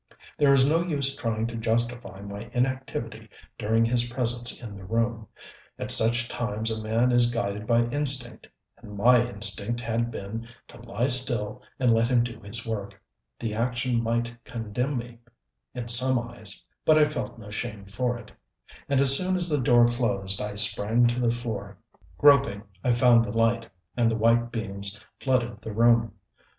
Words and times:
There 0.39 0.51
is 0.51 0.67
no 0.67 0.81
use 0.83 1.15
trying 1.15 1.45
to 1.45 1.55
justify 1.55 2.21
my 2.21 2.49
inactivity 2.55 3.29
during 3.59 3.85
his 3.85 4.09
presence 4.09 4.59
in 4.59 4.75
the 4.75 4.83
room. 4.83 5.27
At 5.77 5.91
such 5.91 6.27
times 6.27 6.71
a 6.71 6.81
man 6.81 7.11
is 7.11 7.31
guided 7.31 7.67
by 7.67 7.83
instinct 7.83 8.47
and 8.77 8.97
my 8.97 9.23
instinct 9.29 9.79
had 9.79 10.09
been 10.09 10.47
to 10.69 10.81
lie 10.81 11.05
still 11.05 11.61
and 11.79 11.93
let 11.93 12.07
him 12.07 12.23
do 12.23 12.39
his 12.39 12.65
work. 12.65 12.99
The 13.37 13.53
action 13.53 14.01
might 14.01 14.35
condemn 14.43 14.97
me 14.97 15.19
in 15.75 15.87
some 15.87 16.17
eyes, 16.17 16.67
but 16.83 16.97
I 16.97 17.07
felt 17.07 17.37
no 17.37 17.51
shame 17.51 17.85
for 17.85 18.17
it. 18.17 18.31
And 18.89 18.99
as 19.01 19.15
soon 19.15 19.35
as 19.35 19.49
the 19.49 19.61
door 19.61 19.87
closed 19.87 20.41
I 20.41 20.55
sprang 20.55 21.05
to 21.09 21.19
the 21.19 21.29
floor. 21.29 21.77
Groping, 22.17 22.63
I 22.83 22.95
found 22.95 23.23
the 23.23 23.37
light, 23.37 23.69
and 23.95 24.09
the 24.09 24.15
white 24.17 24.51
beams 24.51 24.99
flooded 25.19 25.61
the 25.61 25.71
room. 25.73 26.13